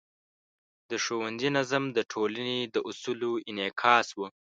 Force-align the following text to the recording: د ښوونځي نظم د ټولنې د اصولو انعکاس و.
د 0.89 0.91
ښوونځي 1.03 1.49
نظم 1.57 1.83
د 1.97 1.99
ټولنې 2.11 2.59
د 2.73 2.75
اصولو 2.89 3.31
انعکاس 3.49 4.07
و. 4.17 4.19